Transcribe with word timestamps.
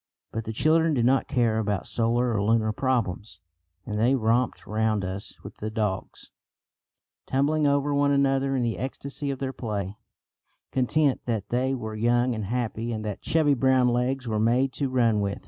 But 0.31 0.45
the 0.45 0.51
children 0.51 0.95
did 0.95 1.05
not 1.05 1.27
care 1.27 1.59
about 1.59 1.85
solar 1.85 2.33
or 2.33 2.41
lunar 2.41 2.71
problems, 2.71 3.39
and 3.85 3.99
they 3.99 4.15
romped 4.15 4.65
round 4.65 5.05
us 5.05 5.37
with 5.43 5.57
the 5.57 5.69
dogs, 5.69 6.31
tumbling 7.27 7.67
over 7.67 7.93
one 7.93 8.11
another 8.11 8.55
in 8.55 8.63
the 8.63 8.79
ecstasy 8.79 9.29
of 9.29 9.37
their 9.37 9.53
play, 9.53 9.97
content 10.71 11.21
that 11.25 11.49
they 11.49 11.75
were 11.75 11.93
young 11.93 12.33
and 12.33 12.45
happy, 12.45 12.91
and 12.91 13.05
that 13.05 13.21
chubby 13.21 13.53
brown 13.53 13.89
legs 13.89 14.27
were 14.27 14.39
made 14.39 14.73
to 14.73 14.89
run 14.89 15.19
with. 15.21 15.39